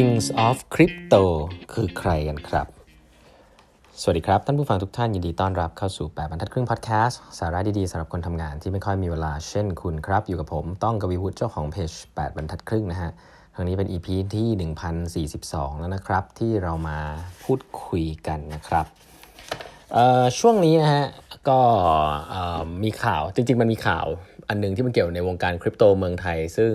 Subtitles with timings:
[0.00, 1.22] Kings of Crypto
[1.72, 2.66] คือใครกันครับ
[4.00, 13.10] สวัสดีครับ ท่านผู้ฟังทุกท่านยินดีต้อนรับเข้าสู่ 8บรรทัดครึ่งพอดแคสต์สาระดีๆสำหรับคนทำงานที่ไม่ค่อยมีเวลาเช่นคุณครับ อยู่กับผมต้องกวีวุฒิเจ้าของเพจ 8บรรทัดครึ่งนะฮะ
[13.54, 16.98] ครั้งนี้เป็น EP ที่ 1042 แล้วนะครับ ที่เรามา
[17.44, 18.86] พูดคุยกันนะครับ
[20.38, 21.04] ช่วงนี้นะฮะ
[21.48, 21.58] ก็
[22.82, 24.06] มีข่าวจริง ๆ มันมีข่าว
[24.48, 26.72] อันนึงที่มันเกี่ยวในวงการคริปโตเมืองไทย ซึ่ง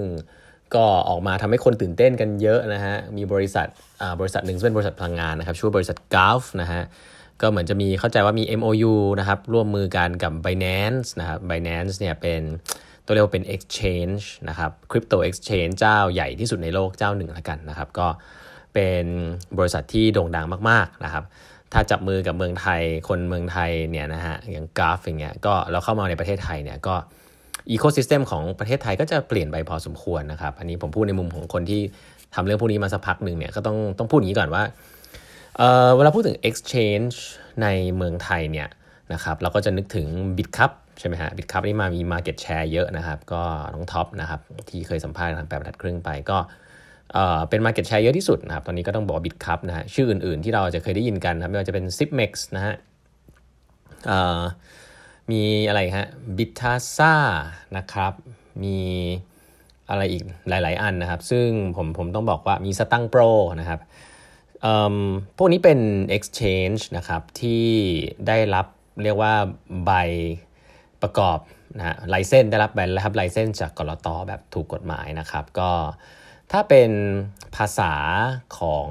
[0.76, 3.68] ก็ออกมาทำให้คนตื่นเต้นกันเยอะนะฮะ มีบริษัท
[4.20, 6.82] บริษัทหนึ่งเป็นบริษัทพลังงานนะครับชื่อบริษัท Gulf นะฮะ
[7.42, 12.42] ก็เหมือนจะมีเข้าใจว่ามี MOU นะครับ ร่วมมือกันกับ Binance นะครับ Binance เนี่ยเป็น
[13.06, 18.08] ตัวเรียกว่าเป็น exchange นะครับ crypto exchange เจ้าใหญ่ที่สุดในโลกเจ้าหนึ่งละกันนะครับ ก็
[18.74, 19.06] เป็น
[19.58, 21.24] บริษัทที่โด่งดังมากๆนะครับ
[21.74, 26.96] ถ้าจับมือกับเมืองไทย คนเมืองไทยเนี่ยนะฮะอย่างกราฟอย่างเงี้ยก็เราเข้ามาในประเทศไทยเนี่ยก็
[27.70, 31.82] ecosystem ของประเทศไทยก็จะเปลี่ยนไปพอสมควรนะครับ อันนี้ผมพูดในมุมของคนที่
[32.36, 34.64] ทำเรื่องพวกนี้มาสักพักหนึ่งเนี่ยก็ต้องต้องพูดอย่างนี้ก่อนว่า
[35.58, 37.16] เวลาพูดถึง exchange
[37.62, 38.68] ในเมืองไทยเนี่ย
[39.14, 43.42] นะครับเราก็จะนึกถึง Bitkub ใช่ไหมฮะ Bitkub นี่มามี Market Share เยอะนะครับ ก็
[43.74, 46.38] น้องท็อปนะครับที่เคยสัมภาษณ์ทางแปดบรรทัดครึ่งไปก็
[47.50, 52.76] เป็น Market Share เยอะที่สุดนะครับ ตอนนี้ก็ต้องบอก BitCup นะฮะชื่ออื่นๆ ที่เราจะเคยได้ยินกันนะไม่ว่าจะเป็น Zipmex นะฮะ
[55.32, 57.16] มีอะไรฮะบิทาซ่า
[57.78, 58.14] นะครับ
[58.64, 58.78] มี
[59.90, 63.22] อะไรอีกหลาย ๆ อันนะครับ ซึ่งผมผมต้องบอกว่ามีสตังโปร
[63.60, 63.80] นะครับ
[65.38, 65.80] พวกนี้เป็น
[66.16, 67.66] exchange นะครับที่
[68.28, 68.68] ได้รับ
[69.04, 69.34] เรียกว่า
[69.86, 69.92] ใบ
[71.02, 71.40] ประกอบ
[71.78, 75.72] นะฮะไลเซนได้รับใบรับไลเซนจากกรตแบบถูกกฎหมายนะครับ ก็
[76.52, 76.92] ถ้าเป็น
[77.56, 77.94] ภาษา
[78.60, 78.88] ของ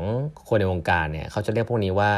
[0.49, 2.13] คนในวงการเนี่ยเขาจะเรียกพวกนี้ว่า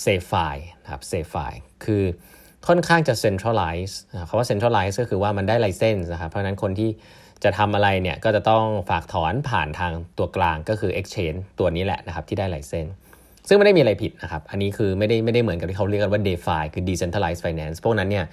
[0.00, 0.34] CeFi
[0.82, 1.36] นะครับ CeFi
[1.84, 2.04] คือ
[2.68, 3.94] ค่อนข้างจะ centralize
[4.28, 6.90] คำว่า centralize ก็คือว่ามันได้ license นะครับเพราะนั้นคนที่
[7.44, 12.92] จะทำอะไรเนี่ยก็จะต้องฝากถอนผ่านทางตัวกลางก็คือ exchange ตัวนี้แหละนะครับที่ได้ license
[13.48, 18.26] ซึ่งไม่ได้มีอะไรผิดนะครับ อันนี้คือไม่ได้ไม่ได้เหมือนกับที่เขาเรียกกันว่า DeFi คือ decentralized finance พวกนั้นเนี่ย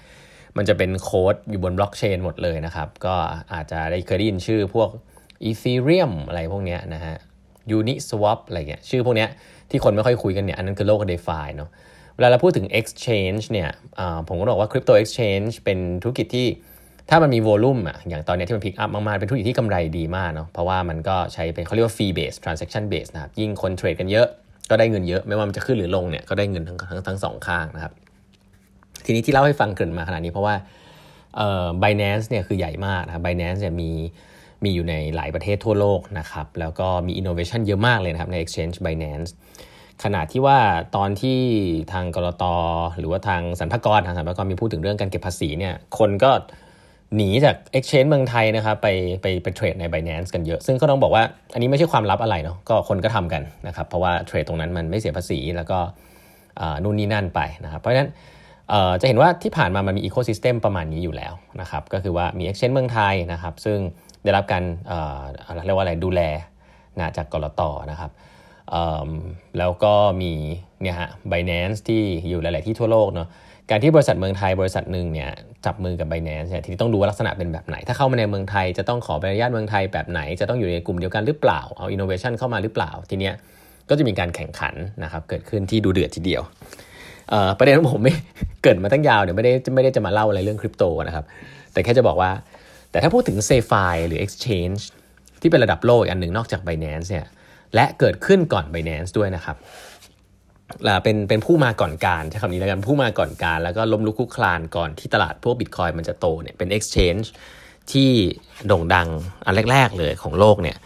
[0.57, 3.15] มันจะเป็นโค้ดอยู่บนบล็อกเชนหมดเลยนะครับ ก็
[3.53, 4.89] อาจจะได้เคยได้ยินชื่อพวก
[5.49, 7.15] Ethereum อะไรพวกนี้นะฮะ
[7.77, 9.25] Uniswap อะไรเงี้ยชื่อพวกนี้
[9.69, 11.69] ที่คนไม่ค่อยคุยกันเนี่ยอันนั้นคือโลก DeFi เนาะ
[12.17, 13.69] เวลาเราพูดถึง exchange เนี่ย
[14.27, 16.47] ผมก็บอกว่า crypto exchange เป็นธุรกิจที่
[17.09, 24.27] ถ้ามันมีโวลูมอะอย่างตอนนี้ที่มันพิกอัพมากๆ เป็นธุรกิจที่กำไรดีมากเนาะเพราะว่ามันก็ใช้เป็นเขาเรียกว่า fee base transaction base นะครับยิ่งคนเทรดกันเยอะ
[24.69, 27.93] ก็ได้เงินเยอะ ไม่ว่ามันจะขึ้นหรือลงเนี่ยก็ได้เงินทั้งทั้งทั้งสองข้างนะครับ
[29.05, 30.55] ทีนี้ที่เล่าให้ฟังเกินมาขนาดนี้เพราะว่า
[31.37, 33.91] เอ่อ Binance เนี่ยคือใหญ่มากนะครับ Binance เนี่ยมี
[34.63, 39.31] มีอยู่ในหลายประเทศทั่วโลกนะครับแล้วก็มี innovation เยอะมากเลยนะครับใน exchange Binance
[40.03, 40.59] ขนาดที่ว่า
[40.95, 41.39] ตอนที่
[41.93, 42.43] ทางกรต
[42.99, 46.31] หรือว่าทางสรรพากรทางสรรพากรมีพูดถึงเรื่องการเก็บภาษีเนี่ยคนก็
[47.15, 48.87] หนีจาก Exchange เมืองไทยนะครับไป
[49.21, 55.79] ไปไปเทรดใน Binance กันเยอะ ซึ่งก็ต้องบอกว่าอันนี้ไม่ใช่ความลับอะไรเนาะก็คนก็ทำกันนะครับเพราะว่าเทรดตรงนั้นมันไม่เสียภาษีแล้วก็
[56.83, 58.09] นู่นนี่นั่นไปนะครับเพราะฉะนั้น
[59.01, 63.77] จะเห็นว่าที่ผ่านมามันมีอีโคซิสเต็มประมาณนี้อยู่แล้วนะครับก็คือว่ามี Exchange เมืองไทยนะครับซึ่ง
[64.23, 64.63] ได้รับการ
[65.65, 66.21] เรียกว่าอะไรดูแล
[66.99, 68.11] นะจากกรตนะครับ
[69.57, 70.33] แล้วก็มี
[70.81, 73.27] เนี่ยฮะ Binance ที่อยู่หลาย ๆ ที่ทั่วโลกเนาะ
[73.69, 75.29] การที่บริษัทเมืองไทยบริษัทหนึ่งเนี่ย
[75.65, 83.33] จับมือกับ Binance เนี่ยทีนี้ต้องดูว่าลักษณะเป็นแบบไหน ถ้าเข้ามาในเมืองไทยจะต้องขอใบอนุญาตเมืองไทยแบบไหน จะต้องอยู่ในกลุ่มเดียวกันหรือเปล่าเอาอินโนเวชันเข้ามาหรือเปล่า ทีเนี้ย
[83.89, 86.41] ก็จะมีการแข่งขันนะครับเกิดขึ้นที่ดูเดือดทีเดียว
[87.57, 88.13] ประเด็นของผมไม่
[88.63, 91.25] เกิดมาตั้งยาวเนี่ยไม่ได้ไม่ได้จะมาเล่าอะไรเรื่องคริปโตนะครับ
[91.73, 92.31] แต่แค่จะบอกว่า
[92.91, 94.81] แต่ถ้าพูดถึงเซฟายหรือ Exchange
[95.41, 97.25] ที่เป็นระดับโลกอันหนึ่งนอกจาก Binance เนี่ย
[97.75, 99.57] และเกิดขึ้นก่อน Binance ด้วยนะครับ
[101.03, 107.25] เป็นเป็นผู้มาก่อนการใช้คำนี้แล้วกันผู้มาก่อนการ แล้วก็ล้มลุกคุกคลานก่อนที่ตลาดพวกบิตคอยมันจะโตเนี่ยเป็น exchange
[107.91, 108.11] ที่
[108.67, 109.07] โด่งดัง
[109.45, 110.77] อันแรก ๆ เลยของโลกเนี่ย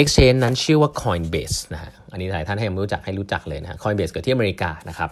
[0.00, 5.10] exchange นั้นชื่อว่า Coinbase นะฮะอันนี้หลายท่านให้ยังไม่รู้จักให้รู้จักเลยนะ Coinbase เกิดที่อเมริกานะครับ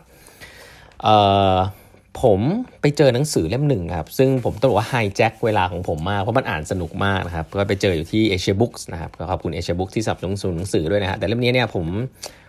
[2.22, 2.40] ผม
[2.80, 11.86] ไปเจอหนังสือเล่มหนึ่งครับ ซึ่งผมต้องบอกว่าไฮแจ็คเวลาของผมมาก เพราะมันอ่านสนุกมากนะครับก็ไปเจออยู่ที่เอเชียบุ๊กส์นะครับขอบคุณเอเชียบุ๊กที่สับหนังสือหนังสือด้วยนะฮะแต่เล่มนี้เนี่ยผม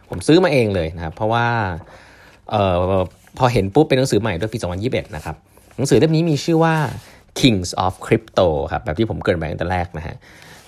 [0.09, 1.47] ผมซื้อมาเองเลยนะครับ เพราะว่า
[2.51, 2.79] เอ่อ
[3.37, 5.35] พอเห็นปุ๊บเป็นหนังสือใหม่ด้วยปี 2021 นะครับ
[5.77, 6.75] หนังสือเล่มนี้มีชื่อว่า
[7.39, 10.15] Kings of Crypto ครับแบบที่ผมเกิดไปตั้งแต่แรกนะฮะ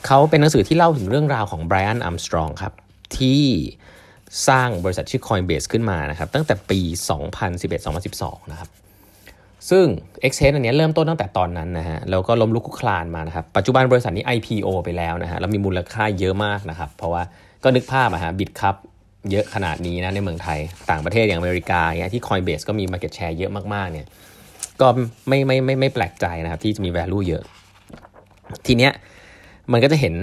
[0.05, 2.73] เขาเป็นหนังสือที่เล่าถึงเรื่องราวของไบรอันอัมสตรองครับ
[3.17, 3.43] ที่
[4.47, 6.79] สร้างบริษัทชื่อ Coinbase ขึ้นมานะครับตั้งแต่ปี
[7.65, 8.69] 2011-2012 นะครับ
[9.69, 9.85] ซึ่ง
[10.25, 17.23] Exchange อันนี้เริ่มต้นตั้งแต่ตอนนั้นนะฮะแล้วก็ล้มลุกคุกคลานมานะครับ ปัจจุบันบริษัทนี้ IPO ไปแล้วนะฮะแล้วมีมูลค่าเยอะมากนะครับ เพราะว่า
[17.63, 18.75] ก็นึกภาพอะฮะบิตคัพ
[19.31, 20.59] เยอะขนาดนี้นะในเมืองไทย
[20.89, 24.07] ต่างประเทศอย่างอเมริกาเนี่ยที่ Coinbase ก็มี Market Share เยอะมากๆเนี่ย
[24.81, 24.87] ก็
[25.27, 27.43] ไม่ไม่ไม่ไม่แปลกใจนะครับที่จะมี value เยอะ
[28.67, 28.91] ทีเนี้ย
[29.73, 30.13] มันก็จะเห็น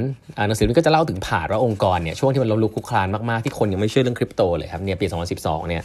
[0.48, 5.06] หนังสือมันก็จะเล่าถึงผ่านว่าองค์กรเนี่ยช่วงที่มันล้มลุกคลุกคลานมากๆที่คนยังไม่เชื่อเรื่องคริปโตเลยครับเนี่ยปี
[5.38, 5.82] 2012 เนี่ย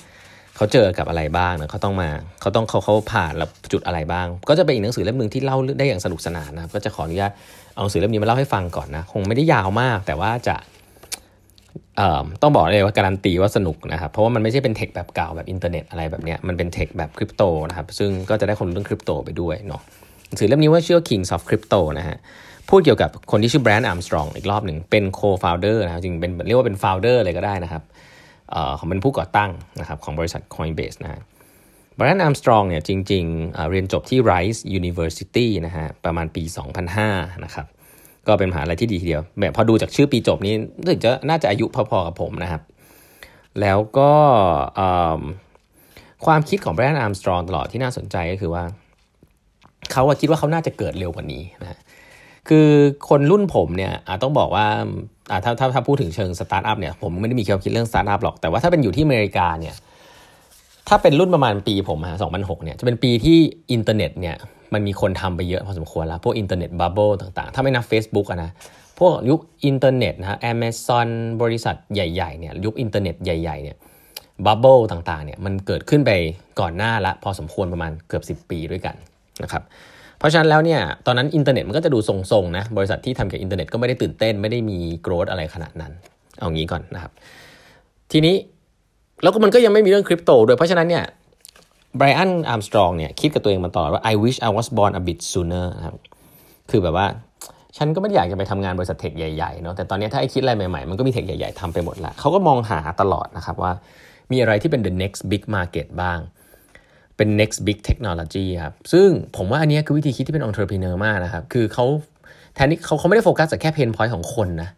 [0.56, 2.10] เขาเจอกับอะไรบ้างนะเขาต้องมา
[2.42, 7.32] เขาต้องเขาเขาผ่านแล้วจุดอะไรบ้าง ก็จะเป็นอีกหนังสือเล่มหนึ่งที่เล่าได้อย่างสนุกสนานนะครับก็จะขออนุญาต
[7.74, 10.56] เอาหนังสือเล่มนี้มาเล่าให้ฟังก่อนนะคงไม่ได้ยาวมาก แต่ว่าจะ
[12.42, 19.82] ต้องบอกเลยว่าการันตีว่าสนุกนะครับเพราะว่ามันไม่ใช่เป็น tech แบบเก่าแบบอินเทอร์เน็ตอะไรแบบนี้มันเป็น tech แบบคริปโตนะครับซึ่งก็จะได้คนเรื่องคริปโตไปด้วยเนาะ
[20.28, 22.18] หนังสือเล่มนี้ว่าชื่อ Kings of Crypto นะฮะ
[22.70, 27.84] พูดเกี่ยวกับคนที่ชื่อ Brian Armstrong อีกรอบหนึ่งเป็น co-founder นะครับจริงเป็นเรียกว่าเป็น founder เลยก็ได้นะครับ
[28.76, 31.22] เขาเป็นผู้ก่อตั้งนะครับของบริษัท Coinbase นะฮะ
[31.96, 36.44] Brian Armstrong เนี่ยจริงๆเรียนจบที่ Rice University นะฮะประมาณปี
[36.94, 37.66] 2005 นะครับ
[38.28, 42.62] ก็เป็นมหาลัยที่ดีทีเดียวแบบพอดูจากชื่อปีจบนี้รู้สึกจะน่าจะอายุพอๆกับผมนะครับ
[43.62, 44.12] แล้วก็
[46.26, 48.64] ความคิดของ Brian Armstrong ตลอดที่น่าสนใจก็คือว่า
[49.92, 51.80] เขาคิดว่าเขาน่าจะเกิดเร็วกว่านี้นะ
[52.50, 52.68] คือ
[53.10, 54.68] คนรุ่นผมเนี่ยต้องบอกว่า
[55.44, 59.76] ถ้าถ้าถ้าพูดถึงเชิงสตาร์ทอัพเนี่ยผมไม่ได้มีความคิดเรื่องสตาร์ทอัพหรอกแต่ว่าถ้าเป็นอยู่ที่อเมริกาเนี่ย
[60.88, 63.38] ถ้าเป็นรุ่นประมาณปีผมฮะสองพันหกเนี่ยจะเป็นปีที่
[63.72, 64.36] อินเทอร์เน็ตเนี่ย
[64.74, 68.52] มันมีคนทำไปเยอะพอสมควรแล้ว พวกอินเทอร์เน็ต bubble ต่างๆ ถ้าไม่นับ Facebook อะนะ
[69.00, 71.10] พวกยุคอินเทอร์เน็ตนะฮะแอมซอน
[71.42, 73.78] บริษัทใหญ่ๆเนี่ยยุคอินเทอร์เน็ตใหญ่ๆเนี่ย
[74.46, 76.12] bubble ต่างๆเนี่ยมันเกิดขึ้นไป
[76.60, 78.96] ก่อนหน้าละพอสมควรประมาณเกือบ 10 ปีด้วยกัน
[79.44, 79.64] นะครับ
[80.22, 85.92] เพราะฉะนั้นแล้วเนี่ยตอนนั้นอินเทอร์เน็ตมันก็จะดูทรงๆนะบริษัทที่ทำเกี่ยวกับอินเทอร์เน็ตก็ไม่ได้ตื่นเต้นไม่ได้มี growth อะไรขนาดนั้น
[86.40, 87.12] เอางี้ก่อนนะครับ
[88.12, 88.36] ทีนี้
[89.24, 91.04] แล้วก็มันก็ยังไม่มีเรื่องคริปโตด้วยเพราะฉะนั้นเนี่ย
[91.98, 95.96] Brian Armstrong เนี่ยคิดกับตัวเองมาตลอดว่า I wish I was born a bit sooner นะครับ
[96.72, 97.08] คือแบบว่า
[97.78, 103.72] ฉันก็ไม่อยากจะไปทำงานบริษัท tech ใหญ่ๆเนาะแต่ตอนนี้ถ้าไอคิดอะไรใหม่ๆ มันก็มี tech ใหญ่ๆทำไปหมดแล้วเขาก็มองหาตลอดนะครับว่า
[104.32, 106.20] มีอะไรที่เป็น the next big market บ้าง
[107.22, 109.08] เป็น next big technology ครับ ซึ่ง
[109.38, 111.86] ผมว่าอันนี้คือวิธีคิดที่เป็น entrepreneur มากนะครับ คือเขา
[112.56, 114.70] แทนที่เขาเขาไม่ได้โฟกัสแต่แค่ pain point ของคนนะ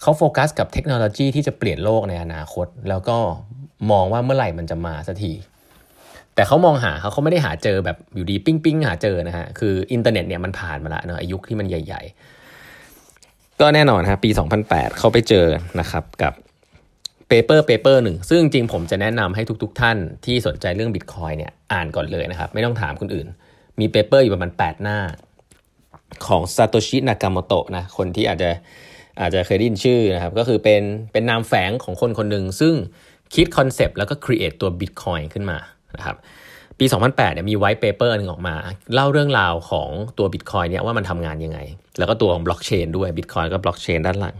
[0.00, 3.16] เขาโฟกัสกับเทคโนโลยีที่จะเปลี่ยนโลกในอนาคต แล้วก็
[3.90, 5.32] มองว่าเมื่อไหร่มันจะมาสักที
[6.34, 12.02] แต่เขามองหาเขาเขาไม่ได้หาเจอแบบอยู่ดีปิ้งปิ้งหาเจอนะฮะ คืออินเทอร์เน็ตเนี่ยมันผ่านมาละเนาะอายุที่มันใหญ่
[12.80, 14.30] ๆ ก็แน่นอนฮะปี
[14.64, 15.46] 2008 เขาไปเจอ
[15.80, 16.32] นะครับกับ
[17.32, 23.26] paper paper หนึ่งซึ่งจริงผมจะแนะนำให้ทุก ๆ ท่านที่สนใจเรื่องบิตคอยเนี่ยอ่านก่อนเลยนะครับ ไม่ต้องถามคนอื่น
[23.80, 24.98] มี paper อยู่ประมาณ 8 หน้า
[26.26, 28.50] ของ Satoshi Nakamoto นะคนที่อาจจะ
[29.20, 30.82] อาจจะเคยได้ยินชื่อนะครับ ก็คือเป็น
[31.12, 32.74] เป็นนามแฝงของคนคนหนึ่งซึ่ง
[33.34, 35.58] คิดคอนเซปต์แล้วก็ create ตัวบิตคอยขึ้นมา
[35.96, 36.16] นะครับ
[36.78, 38.54] ปี 2008เนี่ยมี white paper หนึ่งออกมา
[38.94, 39.88] เล่าเรื่องราวของ
[40.18, 41.58] ตัว Bitcoin เนี่ยว่ามันทำงานยังไง
[41.98, 44.36] แล้วก็ตัวของบล็อกเชนด้วย Bitcoin ก็บล็อกเชนด้านหลัง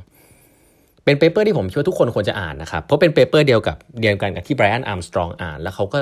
[1.10, 6.00] เป็น paper ที่ผมคิดว่าทุกคนควรจะอ่านนะครับ เพราะเป็น paper เดียวกับเดียวกันกับที่ Brian Armstrong อ่าน แล้วเขาก็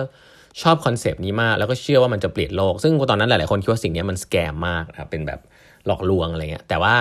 [0.63, 5.41] ชอบคอนเซปต์นี้มาก แล้วก็เชื่อว่ามันจะเปลี่ยนโลก ซึ่งตอนนั้นหลายๆคนคิดว่าสิ่งนี้มัน scam มากนะครับเป็นแบบ
[5.87, 6.97] หลอกลวงอะไรเงี้ยแต่ว่า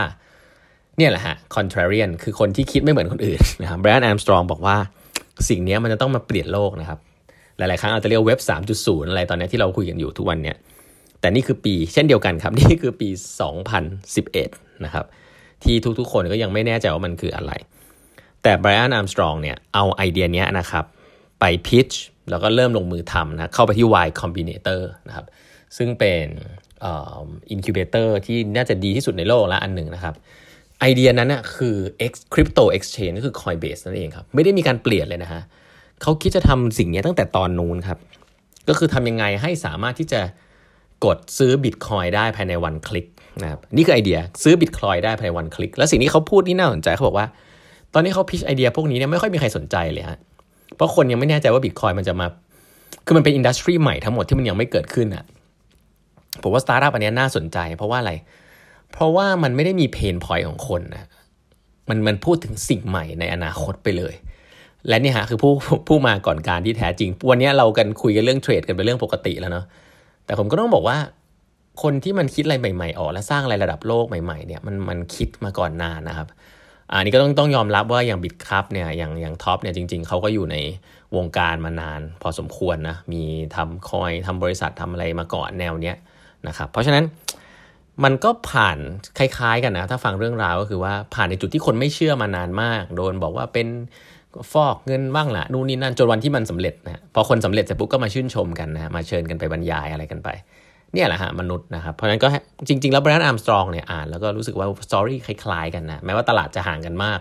[0.98, 4.77] เนี่ยแหละฮะ contrarian คือคนที่คิดไม่เหมือนคนอื่นนะครับ Brian Armstrong บอกว่า
[5.50, 7.00] สิ่งนี้มันจะต้องมาเปลี่ยนโลกนะครับ
[7.57, 8.39] หลาย ๆ ครั้งอาจจะเรียกเว็บ
[8.75, 10.57] 3.0 อะไรตอนนี้ที่เราคุยกันอยู่ทุกวันเนี่ย
[11.19, 13.09] แต่นี่คือปีเช่นเดียวกันครับ นี่คือปี
[14.01, 15.06] 2011 นะครับ
[15.63, 17.51] ที่ทุก ๆ คนก็ยังไม่แน่ใจว่ามันคืออะไร
[18.47, 20.85] แต่ไบรอันอาร์มสตรองเนี่ยเอาไอเดียนี้นะครับ
[21.39, 21.89] ไป pitch
[22.29, 25.25] แล้วก็เริ่มลงมือทำนะเข้าไปที่ Y Combinator นะครับ
[25.77, 26.25] ซึ่งเป็น
[27.50, 30.16] incubator ที่น่าจะดีที่สุดในโลกละอันหนึ่งนะครับ
[30.80, 31.75] ไอเดียนั้นนะคือ
[32.11, 35.42] X Crypto Exchange ก็คือ Coinbase นั่นเองครับ ไม่ได้มีการเปลี่ยนเลยนะฮะ
[36.01, 37.99] เขาคิดจะทำสิ่งนี้ตั้งแต่ตอนนู้นครับ
[38.69, 40.21] ก็คือทำยังไงให้สามารถที่จะ
[41.06, 43.06] กดซื้อบิตคอยน์ได้ภายใน one click
[43.42, 47.27] นะครับนี่คือไอเดียซื้อบิตคอยน์ได้ภายใน one click แล้วสิ่งที่เขาพูดนี่น่าสนใจเขาบอกว่า
[47.97, 50.18] ตอนนี้เขา pitch ไอเดียพวกนี้เนี่ยไม่ค่อยมีใครสนใจเลยฮะ
[50.75, 52.27] เพราะคนยังไม่แน่ใจว่าบิตคอยน์มันจะมา
[53.06, 55.23] คือมันเป็น industry ใหม่ทั้งหมดที่มันยังไม่เกิดขึ้นอะ
[56.42, 58.13] ผมว่าสตาร์ทอัพอันนี้น่าสนใจ เพราะว่าอะไร
[58.92, 61.06] เพราะว่ามันไม่ได้มี pain point ของคนนะ
[61.89, 64.13] มันมันพูดถึงสิ่งใหม่ในอนาคตไปเลย
[64.87, 65.51] และนี่ฮะคือผู้
[65.87, 69.66] ผู้มาก่อนการที่แท้จริง วันนี้เรากันคุยกันเรื่องเทรดกันเป็นเรื่องปกติแล้วเนาะ
[70.25, 70.97] แต่ผมก็ต้องบอกว่า
[71.83, 76.27] คนที่มันคิดอะไรใหม่ ๆ ออก และสร้างอะไรระดับโลกใหม่ ๆ เนี่ยมันมันคิดมาก่อนนานนะครับ
[76.91, 80.57] อันนี้ก็ต้องต้องยอมรับว่าอย่างบิตครับเนี่ยอย่างอย่างท็อปเนี่ยจริง ๆเขาก็อยู่ใน
[81.15, 83.23] วงการมานานพอสมควรนะมี
[83.56, 85.95] ทำคอยทำบริษัททำอะไรมาก่อนแนวเนี้ย
[86.47, 87.03] นะครับเพราะฉะนั้น
[88.03, 88.77] มันก็ผ่าน
[89.17, 93.67] คล้ายๆกันนะ ถ้าฟังเรื่องราวก็คือว่าผ่านในจุดที่คนไม่เชื่อมานานมาก โดนบอกว่าเป็น
[94.51, 100.29] ฟอกเงินบ้างละนู่นนี่นั่นจนวันที่มันสำเร็จนะพอคนสำเร็จเสร็จปุ๊บก็มาชื่นชมกันนะมาเชิญกันไปบรรยายอะไรกันไป
[100.97, 102.27] เนี่ยแหละฮะมนุษย์นะครับ เพราะฉะนั้นก็
[102.68, 107.19] จริง ๆ แล้วไบรอันอาร์มสตรองเนี่ยอ่านแล้วก็รู้สึกว่า story คล้าย ๆ กันนะ แม้ว่าตลาดจะห่างกันมาก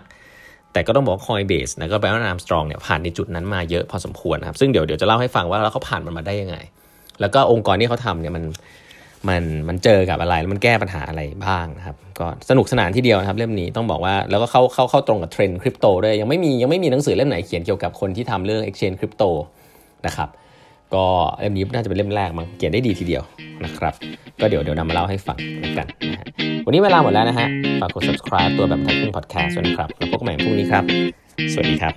[0.73, 6.57] แต่ก็ต้องบอก Coinbase นะก็ไบรอันอาร์มสตรองเนี่ยผ่านในจุดนั้นมาเยอะพอสมควรนะครับ ซึ่งเดี๋ยวเดี๋ยวจะเล่าให้ฟังว่าแล้วเขาผ่านมันมาได้ยังไง
[7.21, 8.43] แล้วก็องค์กรที่เขาทำเนี่ยมัน
[9.29, 19.23] มันมันเจอกับอะไรแล้วมันแก้ปัญหาอะไรบ้างนะครับก็สนุกสนานที่เดียวนะครับเล่มนี้ต้องบอกว่าแล้วก็เข้าเข้าเข้าตรงกับเทรนด์คริปโตด้วยยังไม่มียังไม่มีหนังสือเล่มไหนเขียนเกี่ยวกับคนที่ทำเรื่อง exchange คริปโต
[20.07, 20.29] นะครับ
[20.95, 21.05] ก็
[21.39, 23.23] เล่มนี้น่าจะเป็นเล่มแรกมั้งเขียนได้ดีทีเดียว
[23.63, 23.93] นะครับ
[24.41, 25.37] ก็เดี๋ยวเดี๋ยวนำมาเล่าให้ฟัง
[25.77, 26.27] กันนะฮะ
[26.65, 27.47] วันนี้เวลาหมดแล้วนะฮะ
[27.79, 30.83] ฝากกด subscribe ตัวแบบทักขึ้น podcast ด้วยนะครับแล้วพบกันใหม่พรุ่งนี้ครับ
[31.53, 31.93] สวัสดีครับ